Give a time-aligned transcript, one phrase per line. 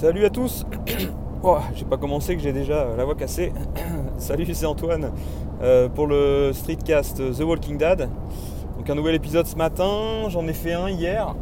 [0.00, 0.66] Salut à tous
[1.44, 3.52] oh, J'ai pas commencé que j'ai déjà la voix cassée.
[4.18, 5.12] Salut, c'est Antoine
[5.62, 8.08] euh, pour le streetcast The Walking Dead.
[8.76, 11.36] Donc un nouvel épisode ce matin, j'en ai fait un hier,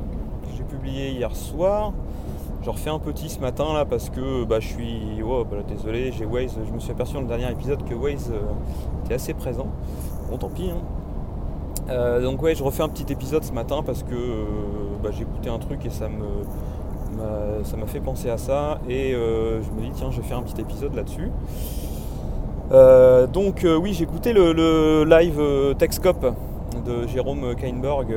[0.55, 1.95] j'ai publié hier soir.
[2.63, 5.23] J'en refais un petit ce matin là parce que bah, je suis.
[5.27, 8.33] Oh, bah, désolé, j'ai Waze, je me suis aperçu dans le dernier épisode que Waze
[8.33, 9.69] euh, était assez présent.
[10.31, 10.71] Bon tant pis.
[10.71, 10.83] Hein.
[11.89, 14.15] Euh, donc ouais je refais un petit épisode ce matin parce que
[15.03, 16.27] bah, j'ai écouté un truc et ça me
[17.65, 20.39] ça m'a fait penser à ça et euh, je me dis tiens je vais faire
[20.39, 21.31] un petit épisode là-dessus.
[22.73, 25.41] Euh, donc euh, oui j'ai écouté le, live
[25.79, 26.35] Texcop
[26.87, 28.09] de Jérôme Kainborg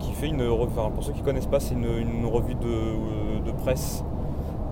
[0.00, 4.02] qui fait une revue, pour ceux qui connaissent pas c'est une, revue de, presse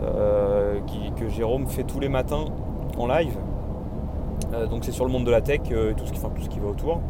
[0.01, 2.47] que Jérôme fait tous les matins
[2.99, 3.37] en live.
[4.71, 6.13] donc c'est sur le monde de la tech et tout ce
[6.49, 7.01] qui va autour.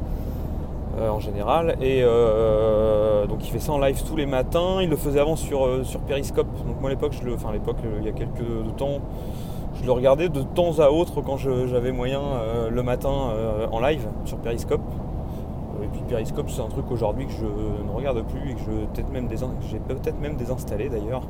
[1.01, 1.77] Euh, en général.
[1.81, 4.79] Et euh, donc il fait ça en live tous les matins.
[4.83, 6.47] Il le faisait avant sur, euh, sur Periscope.
[6.67, 8.99] Donc moi à l'époque, je enfin à l'époque, il y a quelques temps,
[9.81, 12.21] je le regardais de temps à autre quand j'avais moyen
[12.71, 13.33] le matin
[13.73, 14.83] en live sur Periscope.
[15.83, 19.03] Et puis Periscope, c'est un truc aujourd'hui que je ne regarde plus et que je
[19.03, 19.07] peut-être
[19.71, 21.23] j'ai peut-être même désinstallé d'ailleurs.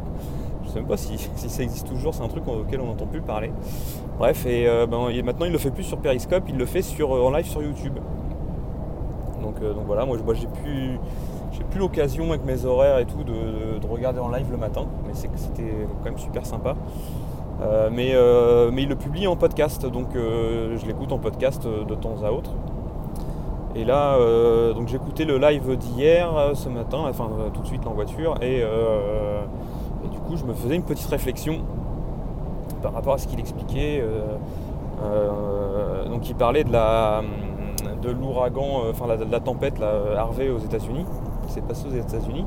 [0.62, 3.06] Je ne sais même pas si, ça existe toujours, c'est un truc auquel on n'entend
[3.06, 3.52] plus parler.
[4.18, 7.30] Bref, et ben, maintenant il le fait plus sur Periscope, il le fait sur, en
[7.30, 7.98] live sur YouTube.
[9.62, 10.98] Euh, donc, voilà, moi, j'ai plus,
[11.52, 15.14] j'ai plus l'occasion avec mes horaires et tout de, regarder en live le matin, mais
[15.14, 15.62] c'était
[15.98, 16.76] quand même super sympa.
[17.60, 21.94] Euh, mais, euh, mais il le publie en podcast, donc je l'écoute en podcast de
[21.94, 22.52] temps à autre.
[23.74, 24.16] Et là,
[24.74, 28.62] donc j'écoutais le live d'hier, ce matin, enfin tout de suite en voiture, et,
[30.10, 31.58] du coup je me faisais une petite réflexion
[32.82, 34.04] par rapport à ce qu'il expliquait.
[36.08, 37.22] donc il parlait de la
[38.02, 41.04] de l'ouragan, euh, enfin la, la, tempête la Harvey aux États-Unis,
[41.46, 42.44] qui s'est passé aux États-Unis.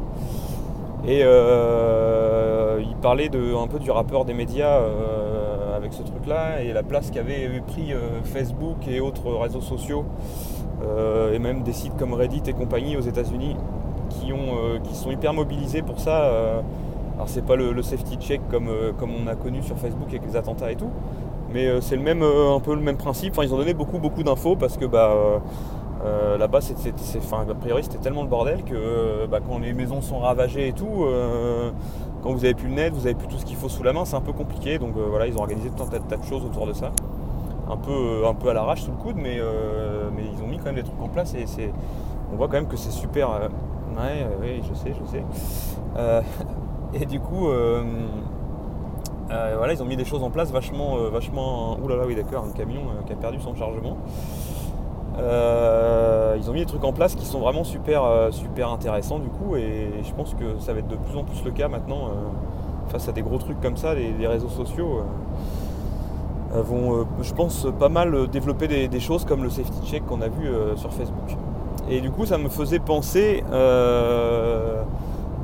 [1.06, 6.72] Et euh, il parlait un peu du rapport des médias euh, avec ce truc-là et
[6.72, 7.94] la place qu'avait pris
[8.24, 10.06] Facebook et autres réseaux sociaux
[11.34, 13.56] et même des sites comme Reddit et compagnie aux États-Unis
[14.10, 16.26] qui, ont, qui sont hyper mobilisés pour ça.
[17.16, 20.38] alors c'est pas le, safety check comme, comme on a connu sur Facebook avec les
[20.38, 20.90] attentats et tout,
[21.52, 23.34] mais euh, c'est le même, euh, un peu le même principe.
[23.34, 25.14] Enfin, ils ont donné beaucoup, beaucoup d'infos parce que bah,
[26.06, 30.70] euh, là-bas, a priori, c'était tellement le bordel que bah, quand les maisons sont ravagées
[30.70, 31.06] et tout,
[32.22, 33.94] quand vous avez plus le net, vous avez plus tout ce qu'il faut sous la
[33.94, 34.80] main, c'est un peu compliqué.
[34.80, 36.92] Donc voilà, ils ont organisé tout un tas, de choses autour de ça.
[37.70, 39.40] Un peu, un peu à l'arrache sous le coude, mais,
[40.16, 41.72] mais ils ont mis quand même des trucs en place et c'est,
[42.34, 43.30] on voit quand même que c'est super.
[43.30, 45.24] ouais, oui, je sais, je sais.
[47.02, 47.48] et du coup,
[49.32, 50.98] euh, voilà, ils ont mis des choses en place vachement.
[50.98, 53.98] Euh, vachement ouh là là, oui, d'accord, un camion euh, qui a perdu son chargement.
[55.18, 59.56] ils ont mis des trucs en place qui sont vraiment super, super intéressants du coup,
[59.56, 62.10] et je pense que ça va être de plus en plus le cas maintenant
[62.88, 63.94] face à des gros trucs comme ça.
[63.94, 65.04] Les, réseaux sociaux
[66.52, 70.50] vont, je pense, pas mal développer des, choses comme le safety check qu'on a vu
[70.76, 71.38] sur Facebook.
[71.90, 73.44] Et du coup, ça me faisait penser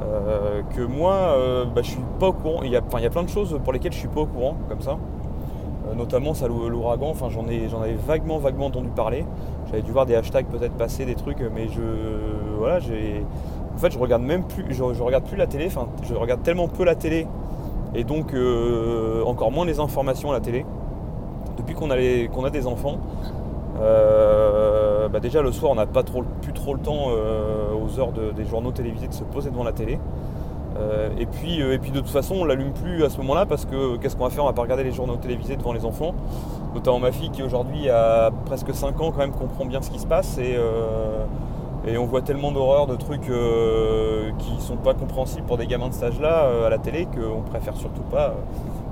[0.01, 2.61] euh, que moi, euh, bah, je suis pas au courant.
[2.63, 4.25] Il y, a, il y a plein de choses pour lesquelles je suis pas au
[4.25, 4.97] courant, comme ça.
[5.87, 9.25] Euh, notamment ça, l'ouragan, enfin, j'en, ai, j'en avais vaguement, vaguement entendu parler.
[9.67, 11.81] J'avais dû voir des hashtags peut-être passer, des trucs, mais je.
[12.57, 13.25] Voilà, j'ai.
[13.75, 16.67] En fait, je regarde même plus, je, regarde plus la télé, enfin, je regarde tellement
[16.67, 17.27] peu la télé,
[17.95, 18.35] et donc
[19.25, 20.65] encore moins les informations à la télé.
[21.55, 21.95] Depuis qu'on a,
[22.27, 22.97] qu'on a des enfants,
[25.11, 28.11] bah déjà le soir on n'a pas trop, plus trop le temps euh, aux heures
[28.11, 29.99] des journaux télévisés de se poser devant la télé.
[30.77, 33.65] Euh, et, puis, et puis de toute façon on l'allume plus à ce moment-là parce
[33.65, 34.43] que qu'est-ce qu'on va faire?
[34.43, 36.13] On va pas regarder les journaux télévisés devant les enfants.
[36.73, 39.99] Notamment ma fille qui aujourd'hui a presque 5 ans quand même comprend bien ce qui
[39.99, 40.55] se passe et,
[41.87, 43.31] et on voit tellement d'horreurs, de trucs
[44.37, 47.75] qui sont pas compréhensibles pour des gamins de cet âge-là à la télé qu'on préfère
[47.75, 48.35] surtout pas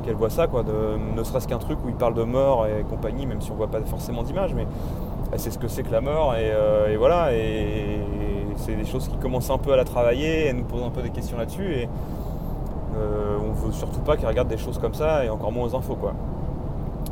[0.03, 3.25] qu'elle voit ça, quoi, ne serait-ce qu'un truc où il parle de mort et compagnie,
[3.25, 4.66] même si on voit pas forcément d'image, mais
[5.31, 7.99] elle sait ce que c'est que la mort, et, euh, voilà, et,
[8.55, 11.01] c'est des choses qui commencent un peu à la travailler, elle nous pose un peu
[11.01, 11.89] des questions là-dessus, et
[12.95, 15.75] euh, on veut surtout pas qu'elle regarde des choses comme ça, et encore moins aux
[15.75, 16.13] infos, quoi.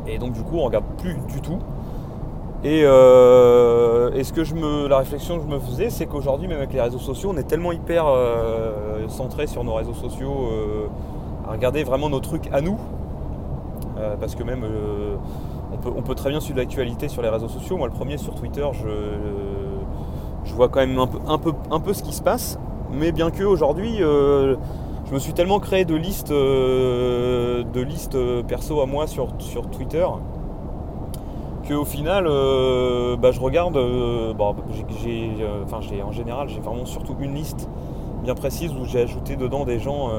[0.07, 1.59] Et donc du coup, on regarde plus du tout.
[2.63, 6.57] Et, euh, ce que je me, la réflexion que je me faisais, c'est qu'aujourd'hui, même
[6.57, 8.06] avec les réseaux sociaux, on est tellement hyper
[9.07, 10.50] centré sur nos réseaux sociaux
[11.47, 12.79] à regarder vraiment nos trucs à nous.
[13.97, 14.65] Euh, parce que même
[15.86, 17.77] euh, on, peut, très bien suivre l'actualité sur les réseaux sociaux.
[17.77, 21.38] Moi le premier sur Twitter, je, vois quand même un
[21.80, 22.60] peu, ce qui se passe.
[22.92, 24.56] Mais bien que aujourd'hui, euh,
[25.07, 30.06] je me suis tellement créé de listes, de listes perso à moi sur, sur Twitter
[31.68, 32.25] qu'au final,
[33.19, 33.74] bah, je regarde.
[34.38, 34.56] Bon,
[35.04, 35.31] j'ai,
[35.66, 37.69] enfin, en général, j'ai vraiment surtout une liste
[38.24, 40.10] bien précise où j'ai ajouté dedans des gens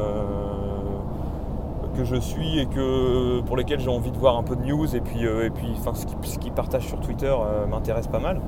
[1.97, 4.95] que je suis et que, pour lesquels j'ai envie de voir un peu de news
[4.95, 7.35] et puis, et puis enfin, ce qu'ils partagent sur Twitter
[7.69, 8.41] m'intéresse pas mal.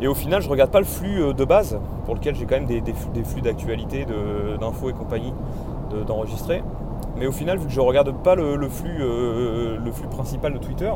[0.00, 2.66] Et au final, je regarde pas le flux de base, pour lequel j'ai quand même
[2.66, 2.82] des,
[3.24, 4.06] flux d'actualité,
[4.60, 5.32] d'infos et compagnie
[6.06, 6.62] d'enregistrer.
[7.16, 10.92] Mais au final, vu que je regarde pas le, flux, le flux principal de Twitter,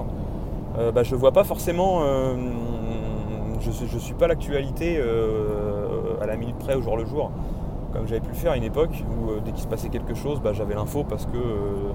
[0.95, 2.03] bah, je vois pas forcément
[3.61, 5.01] je ne suis pas l'actualité
[6.21, 7.31] à la minute près au jour le jour
[7.93, 10.15] comme j'avais pu le faire à une époque où euh, dès qu'il se passait quelque
[10.15, 11.93] chose, bah, j'avais l'info parce que euh,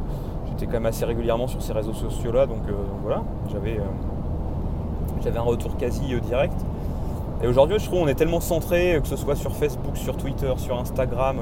[0.47, 2.73] j'étais quand même assez régulièrement sur ces réseaux sociaux là, donc euh,
[3.03, 3.79] voilà, j'avais,
[5.35, 6.65] un retour quasi direct.
[7.41, 10.51] Et aujourd'hui, je trouve on est tellement centré, que ce soit sur Facebook, sur Twitter,
[10.57, 11.37] sur Instagram,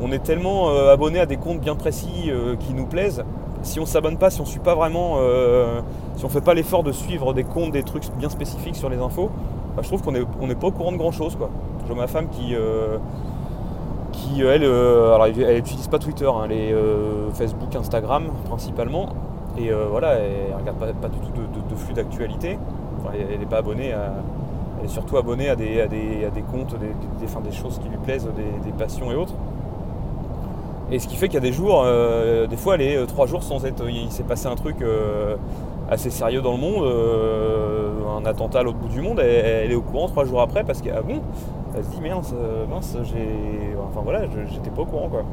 [0.00, 3.24] on est tellement abonné à des comptes bien précis qui nous plaisent.
[3.62, 5.18] Si on s'abonne pas, si on suit pas vraiment,
[6.16, 8.98] si on fait pas l'effort de suivre des comptes, des trucs bien spécifiques sur les
[8.98, 9.30] infos,
[9.76, 11.36] bah, je trouve qu'on n'est on pas au courant de grand chose.
[11.36, 11.48] Quoi.
[11.94, 12.54] Ma femme qui,
[14.16, 18.24] qui euh, elle, euh, alors elle n'utilise pas Twitter, hein, elle est euh, Facebook, Instagram
[18.46, 19.08] principalement.
[19.58, 22.58] Et voilà, elle ne regarde pas, du tout de, flux d'actualité.
[23.14, 24.12] elle n'est pas abonnée à.
[24.78, 28.28] Elle est surtout abonnée à des, des, comptes, des, des, des, choses qui lui plaisent,
[28.36, 29.32] des, passions et autres.
[30.90, 31.86] Et ce qui fait qu'il y a des jours,
[32.50, 33.82] des fois elle est trois jours sans être.
[33.88, 34.76] Il s'est passé un truc
[35.90, 36.84] assez sérieux dans le monde,
[38.20, 40.82] un attentat à l'autre bout du monde, elle, est au courant trois jours après parce
[40.82, 41.22] que ah bon,
[41.76, 42.34] elle se dit mince,
[44.02, 45.24] voilà, j'étais pas au courant quoi.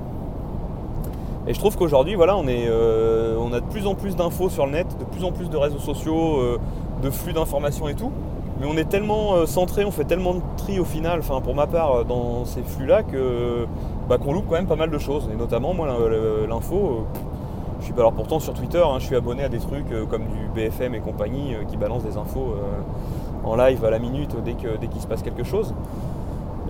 [1.46, 4.72] Et je trouve qu'aujourd'hui, voilà, euh, on a de plus en plus d'infos sur le
[4.72, 6.60] net, de plus en plus de réseaux sociaux, euh,
[7.02, 8.12] de flux d'informations et tout.
[8.62, 11.54] Mais on est tellement euh, centré, on fait tellement de tri au final, enfin pour
[11.54, 13.02] ma part, dans ces flux-là,
[14.08, 15.30] bah, qu'on loupe quand même pas mal de choses.
[15.34, 15.88] Et notamment, moi,
[16.48, 17.06] l'info,
[17.82, 20.48] je suis alors pourtant sur Twitter, hein, je suis abonné à des trucs comme du
[20.56, 22.56] BFM et compagnie qui balancent des infos
[23.44, 25.74] en live à la minute dès qu'il se passe quelque chose.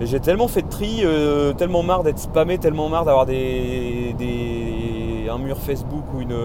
[0.00, 4.14] J'ai tellement fait de tri, euh, tellement marre d'être spammé, tellement marre d'avoir des,
[5.30, 6.36] un mur Facebook ou une,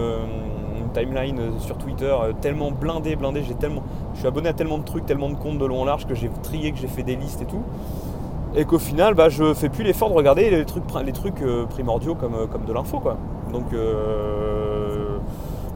[0.92, 3.42] timeline sur Twitter euh, tellement blindé, blindé.
[3.46, 3.82] J'ai tellement,
[4.14, 6.16] je suis abonné à tellement de trucs, tellement de comptes de long en large que
[6.16, 7.62] j'ai trié, que j'ai fait des listes et tout.
[8.56, 12.48] Et qu'au final, bah, je fais plus l'effort de regarder les trucs, euh, primordiaux comme,
[12.50, 12.98] comme de l'info.
[12.98, 13.16] quoi.
[13.52, 13.66] Donc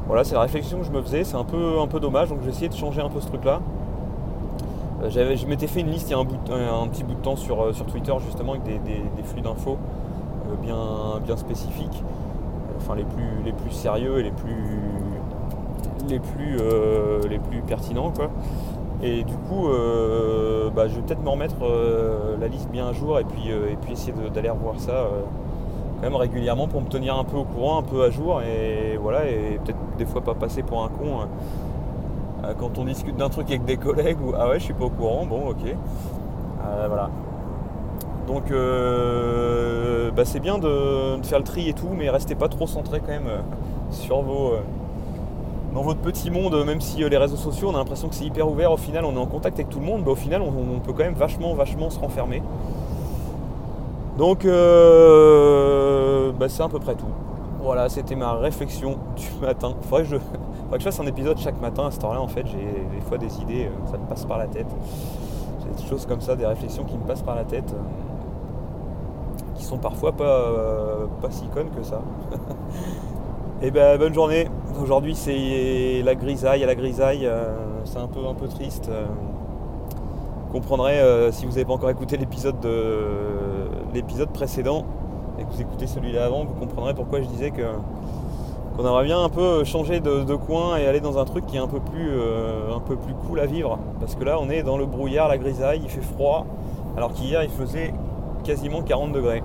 [0.06, 1.24] voilà, c'est la réflexion que je me faisais.
[1.24, 2.28] C'est un peu, un peu dommage.
[2.28, 3.60] Donc j'ai essayé de changer un peu ce truc-là.
[5.04, 7.62] Euh, je m'étais fait une liste il y a un, petit bout de temps sur,
[7.62, 9.76] euh, Twitter justement avec des, flux d'infos
[10.50, 12.02] euh, bien, bien spécifiques,
[12.76, 14.80] enfin les plus, les plus sérieux et les plus,
[16.08, 16.58] les plus,
[17.28, 18.30] les plus pertinents quoi.
[19.02, 19.68] Et du coup,
[20.74, 21.56] bah, je vais peut-être me remettre
[22.40, 25.08] la liste bien à jour et puis, et puis essayer d'aller revoir ça
[25.96, 28.96] quand même régulièrement pour me tenir un peu au courant, un peu à jour et
[28.96, 31.26] voilà, et peut-être des fois pas passer pour un con
[32.58, 34.90] quand on discute d'un truc avec des collègues ou ah ouais je suis pas au
[34.90, 35.64] courant, bon ok.
[35.66, 37.10] Euh, voilà.
[38.26, 42.66] Donc euh, bah, c'est bien de, faire le tri et tout, mais restez pas trop
[42.66, 43.28] centré quand même
[43.90, 44.54] sur vos.
[45.74, 48.48] dans votre petit monde, même si les réseaux sociaux, on a l'impression que c'est hyper
[48.48, 50.80] ouvert, au final on est en contact avec tout le monde, bah, au final on,
[50.80, 52.42] peut quand même vachement, vachement se renfermer.
[54.16, 54.44] Donc
[56.38, 57.06] bah, c'est à peu près tout.
[57.64, 59.74] Voilà, c'était ma réflexion du matin.
[59.88, 62.20] Faudrait que je, que je fasse un épisode chaque matin à cette heure-là.
[62.20, 64.66] En fait, j'ai des fois des idées, euh, ça me passe par la tête.
[65.62, 69.64] J'ai des choses comme ça, des réflexions qui me passent par la tête, euh, qui
[69.64, 72.02] sont parfois pas, euh, pas si connes que ça.
[73.62, 74.46] Et eh ben bonne journée.
[74.82, 77.30] Aujourd'hui c'est la grisaille à la grisaille.
[77.84, 78.90] c'est un peu un peu triste.
[78.90, 81.00] Vous comprendrez
[81.32, 83.06] si vous n'avez pas encore écouté l'épisode de
[83.94, 84.84] l'épisode précédent
[85.38, 87.62] et que vous écoutez celui-là avant, vous comprendrez pourquoi je disais que
[88.76, 91.60] qu'on aimerait bien un peu changer de, coin et aller dans un truc qui est
[91.60, 93.78] un peu plus euh, un peu plus cool à vivre.
[94.00, 96.46] Parce que là on est dans le brouillard, la grisaille, il fait froid,
[96.96, 97.94] alors qu'hier il faisait
[98.42, 99.42] quasiment 40 degrés.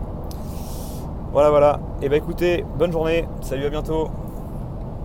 [1.31, 1.79] Voilà voilà.
[2.01, 4.10] Et eh bah ben, écoutez, bonne journée, salut à bientôt.